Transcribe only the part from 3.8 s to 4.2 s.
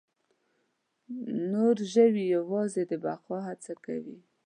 کوي.